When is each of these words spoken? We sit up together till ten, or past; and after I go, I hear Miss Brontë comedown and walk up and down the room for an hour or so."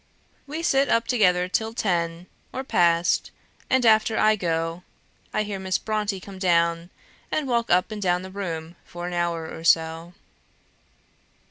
We 0.47 0.63
sit 0.63 0.89
up 0.89 1.05
together 1.05 1.47
till 1.47 1.75
ten, 1.75 2.25
or 2.51 2.63
past; 2.63 3.29
and 3.69 3.85
after 3.85 4.17
I 4.17 4.35
go, 4.35 4.81
I 5.31 5.43
hear 5.43 5.59
Miss 5.59 5.77
Brontë 5.77 6.23
comedown 6.23 6.89
and 7.31 7.47
walk 7.47 7.69
up 7.69 7.91
and 7.91 8.01
down 8.01 8.23
the 8.23 8.31
room 8.31 8.77
for 8.83 9.05
an 9.05 9.13
hour 9.13 9.47
or 9.53 9.63
so." 9.63 10.13